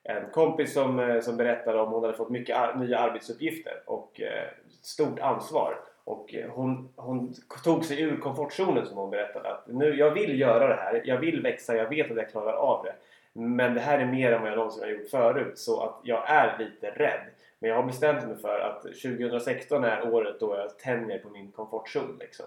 [0.05, 4.21] en kompis som, eh, som berättade om hon hade fått mycket ar nya arbetsuppgifter och
[4.21, 4.49] eh,
[4.83, 5.81] stort ansvar.
[6.05, 9.53] Och eh, hon, hon tog sig ur komfortzonen som hon berättade.
[9.53, 12.53] Att nu, jag vill göra det här, jag vill växa, jag vet att jag klarar
[12.53, 12.95] av det.
[13.33, 16.31] Men det här är mer än vad jag någonsin har gjort förut så att jag
[16.31, 17.21] är lite rädd.
[17.59, 21.53] Men jag har bestämt mig för att 2016 är året då jag tänjer på min
[21.53, 22.17] komfortzon.
[22.21, 22.47] Liksom.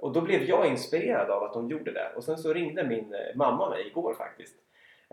[0.00, 2.12] Och då blev jag inspirerad av att hon gjorde det.
[2.16, 4.54] Och sen så ringde min eh, mamma mig igår faktiskt.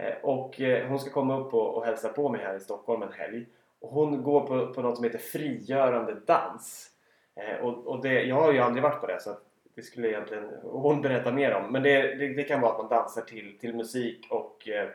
[0.01, 3.01] Eh, och eh, hon ska komma upp och, och hälsa på mig här i Stockholm
[3.01, 3.45] en helg.
[3.79, 6.89] Och hon går på, på något som heter frigörande dans.
[7.35, 9.37] Eh, och, och det, jag har ju aldrig varit på det så
[9.75, 11.71] det skulle egentligen hon berätta mer om.
[11.71, 14.89] Men det, det, det, kan vara att man dansar till, till musik och eh,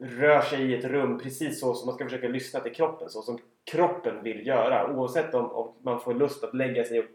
[0.00, 3.10] rör sig i ett rum precis så som man ska försöka lyssna till kroppen.
[3.10, 4.92] Så som kroppen vill göra.
[4.92, 7.06] Oavsett om, om man får lust att lägga sig och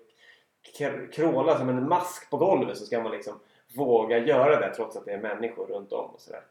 [1.12, 3.39] kråla som en mask på golvet så ska man liksom
[3.76, 6.41] våga göra det trots att det är människor runt om och sådär.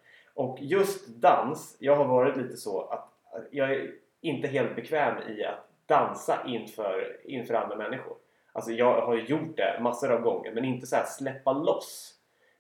[0.40, 3.09] Och just dans, jag har varit lite så att
[3.50, 8.16] jag är inte helt bekväm i att dansa inför, inför andra människor.
[8.53, 12.14] Alltså jag har gjort det massor av gånger men inte så här släppa loss.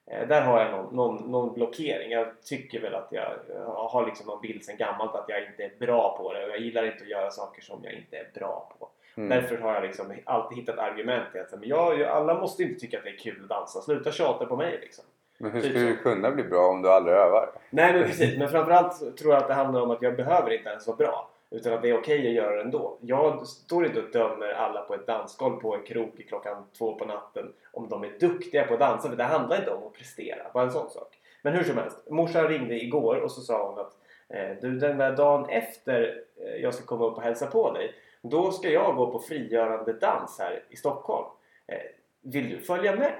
[0.06, 2.10] Eh, där har jag någon, någon, någon, blockering.
[2.10, 5.64] Jag tycker väl att jag, jag har liksom någon bild sen gammalt att jag inte
[5.64, 8.30] är bra på det och jag gillar inte att göra saker som jag inte är
[8.34, 8.88] bra på.
[9.14, 9.28] Mm.
[9.28, 12.98] Därför har jag liksom alltid hittat argument till att men jag, alla måste inte tycka
[12.98, 13.80] att det är kul att dansa.
[13.80, 15.04] Sluta tjata på mig liksom.
[15.42, 17.50] Men hur typ du kunna bli bra om du aldrig övar?
[17.70, 18.38] Nej men precis.
[18.38, 21.30] Men framförallt tror jag att det handlar om att jag behöver inte ens vara bra.
[21.50, 22.98] Utan att det är okej okay att göra det ändå.
[23.00, 27.04] Jag står inte och dömer alla på ett dansgolv på en krok klockan två på
[27.04, 29.08] natten om de är duktiga på att dansa.
[29.08, 30.50] För det handlar inte om att prestera.
[30.54, 31.18] Bara en sån sak.
[31.42, 32.10] Men hur som helst.
[32.10, 33.92] Morsan ringde igår och så sa hon att
[34.28, 37.94] eh, du den där dagen efter eh, jag ska komma upp och hälsa på dig.
[38.22, 41.26] Då ska jag gå på frigörande dans här i Stockholm.
[41.66, 41.78] Eh,
[42.22, 43.14] vill du följa med?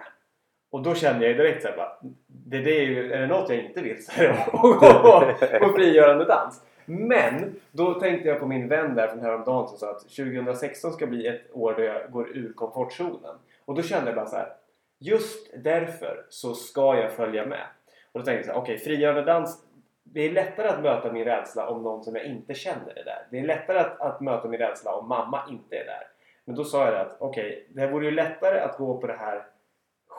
[0.71, 1.93] Och då kände jag direkt såhär bara,
[2.27, 5.67] det, det är, ju, är det något jag inte vill så är det att gå
[5.67, 6.63] på frigörande dans.
[6.85, 11.07] Men då tänkte jag på min vän där från häromdagen som sa att 2016 ska
[11.07, 13.37] bli ett år då jag går ur komfortzonen.
[13.65, 14.53] Och då kände jag bara så här.
[14.99, 17.67] Just därför så ska jag följa med.
[18.13, 19.65] Och då tänkte jag så här, okej okay, frigörande dans.
[20.03, 23.27] Det är lättare att möta min rädsla om någon som jag inte känner är där.
[23.31, 26.07] Det är lättare att, att möta min rädsla om mamma inte är där.
[26.45, 29.17] Men då sa jag att okej, okay, det vore ju lättare att gå på det
[29.17, 29.43] här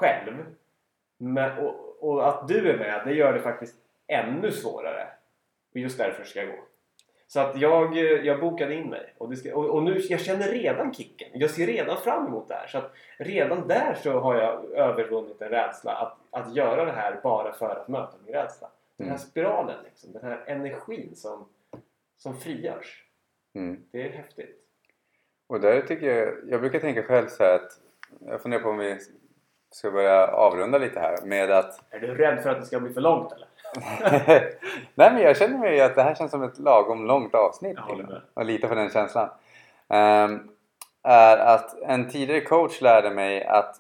[0.02, 0.46] själv.
[1.18, 3.76] Men, och, och att du är med, det gör det faktiskt
[4.08, 5.08] ännu svårare.
[5.74, 6.64] Och just därför ska jag gå.
[7.28, 9.14] Så att jag, jag bokade in mig.
[9.18, 11.30] Och, ska, och, och, nu, jag känner redan kicken.
[11.34, 12.68] Jag ser redan fram emot det här.
[12.68, 17.20] Så att redan där så har jag övervunnit en rädsla att, att göra det här
[17.24, 18.72] bara för att möta min rädsla.
[18.98, 19.28] Den här mm.
[19.28, 21.46] spiralen, liksom, den här energin som,
[22.18, 23.06] som frigörs.
[23.54, 23.84] Mm.
[23.92, 24.58] Det är häftigt.
[25.48, 27.72] Och där tycker jag, jag brukar tänka själv så här att
[28.20, 29.00] jag funderar på om vi
[29.72, 31.84] ska börja avrunda lite här med att...
[31.90, 33.48] Är du rädd för att det ska bli för långt eller?
[34.96, 37.78] Nej men jag känner mig att det här känns som ett lagom långt avsnitt.
[38.34, 39.30] Och lita på den känslan.
[39.88, 40.52] Um,
[41.04, 43.76] är att en tidigare coach lärde mig att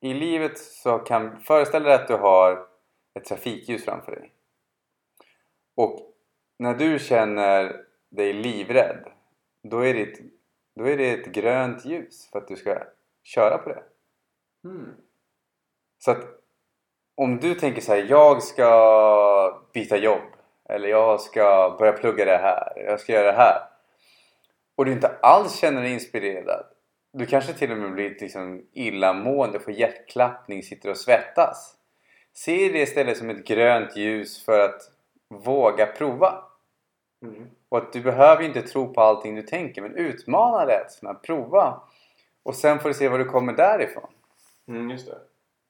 [0.00, 2.66] i livet så kan föreställa dig att du har
[3.14, 4.32] ett trafikljus framför dig.
[5.76, 6.00] Och
[6.58, 7.76] när du känner
[8.10, 9.04] dig livrädd
[9.62, 10.18] då är, det ett,
[10.76, 12.78] då är det ett grönt ljus för att du ska
[13.22, 13.82] köra på det.
[14.64, 14.94] Mm.
[15.98, 16.24] Så att
[17.14, 20.30] om du tänker så här, jag ska byta jobb
[20.68, 23.62] eller jag ska börja plugga det här, jag ska göra det här
[24.76, 26.66] och du inte alls känner dig inspirerad
[27.14, 31.76] du kanske till och med blir liksom illamående, får hjärtklappning, sitter och svettas
[32.32, 34.80] se det istället som ett grönt ljus för att
[35.28, 36.44] våga prova
[37.22, 37.46] mm.
[37.68, 41.80] och att du behöver inte tro på allting du tänker men utmana rädslorna, prova
[42.42, 44.10] och sen får du se vad du kommer därifrån
[44.68, 45.18] mm, just det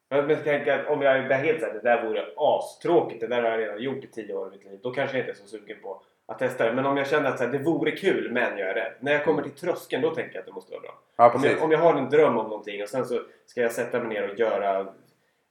[0.08, 3.20] men tänka om jag är helt säker, det där vore astråkigt.
[3.20, 4.78] Det där har jag redan gjort i tio år i mitt liv.
[4.82, 6.72] Då kanske jag inte är så sugen på att testa det.
[6.72, 8.92] Men om jag känner att så här, det vore kul men jag är rädd.
[9.00, 10.98] När jag kommer till tröskeln då tänker jag att det måste vara bra.
[11.16, 13.72] Ja, om, jag, om jag har en dröm om någonting och sen så ska jag
[13.72, 14.94] sätta mig ner och göra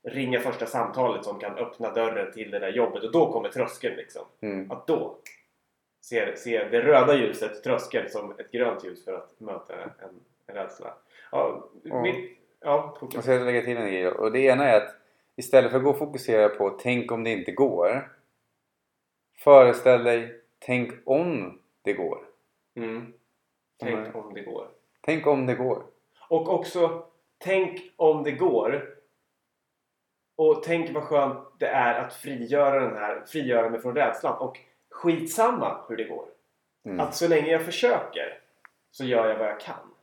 [0.02, 3.96] ringa första samtalet som kan öppna dörren till det där jobbet och då kommer tröskeln
[3.96, 4.22] liksom.
[4.40, 4.70] Mm.
[4.70, 5.16] Att då
[6.04, 10.94] ser, ser det röda ljuset, tröskeln, som ett grönt ljus för att möta en, rädsla.
[11.32, 12.02] Ja, Ja.
[12.02, 13.24] mitt, ja Och fortsätt.
[13.24, 14.08] så jag lägga till en grej.
[14.08, 14.94] Och det ena är att
[15.36, 18.12] istället för att gå och fokusera på tänk om det inte går.
[19.38, 22.18] Föreställ dig tänk om det går.
[22.76, 23.12] Mm.
[23.80, 24.68] Tänk om det går.
[25.00, 25.82] Tänk om det går.
[26.28, 27.06] Och också
[27.38, 28.94] tänk om det går.
[30.36, 34.38] Och tänk vad skönt det är att frigöra den här, frigöra mig från rädslan.
[34.38, 34.58] Och
[34.90, 36.26] skitsamma hur det går.
[36.84, 37.00] Mm.
[37.00, 38.40] Att så länge jag försöker
[38.90, 39.93] så gör jag vad jag kan.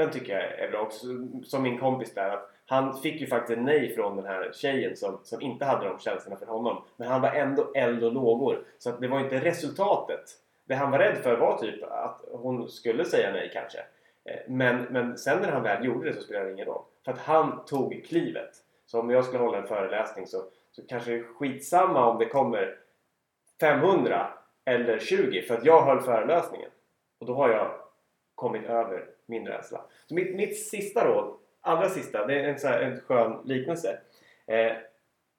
[0.00, 1.06] Den tycker jag är bra också.
[1.44, 2.30] Som min kompis där.
[2.30, 5.98] Att han fick ju faktiskt nej från den här tjejen som, som inte hade de
[5.98, 6.82] känslorna för honom.
[6.96, 8.64] Men han var ändå eld och lågor.
[8.78, 10.24] Så att det var inte resultatet.
[10.64, 13.78] Det han var rädd för var typ att hon skulle säga nej kanske.
[14.24, 16.82] Eh, men, men sen när han väl gjorde det så spelade det ingen roll.
[17.04, 18.50] För att han tog klivet.
[18.86, 20.42] Så om jag skulle hålla en föreläsning så,
[20.72, 22.76] så kanske det är skitsamma om det kommer
[23.60, 24.28] 500
[24.64, 26.70] eller 20 för att jag höll föreläsningen.
[27.20, 27.70] Och då har jag
[28.34, 29.84] kommit över min rädsla.
[30.06, 33.98] Så mitt, mitt sista råd, allra sista, det är en, så här, en skön liknelse.
[34.46, 34.72] Eh,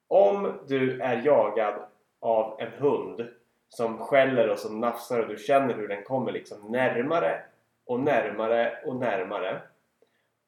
[0.08, 1.74] om du är jagad
[2.20, 3.28] av en hund
[3.68, 7.42] som skäller och som nafsar och du känner hur den kommer liksom närmare
[7.84, 9.62] och närmare och närmare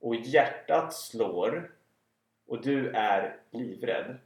[0.00, 1.70] och hjärtat slår
[2.46, 4.16] och du är livrädd.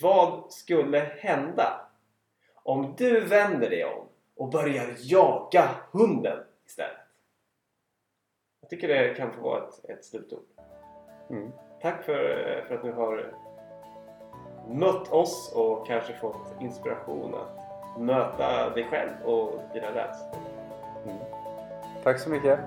[0.00, 1.80] Vad skulle hända
[2.54, 6.99] om du vänder dig om och börjar jaga hunden istället?
[8.70, 10.44] Tycker det kan få vara ett, ett slutord.
[11.30, 11.52] Mm.
[11.82, 12.14] Tack för,
[12.68, 13.34] för att du har
[14.68, 20.42] mött oss och kanske fått inspiration att möta dig själv och dina rädslor.
[22.02, 22.58] Tack så mycket.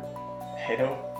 [0.58, 1.13] Hej då!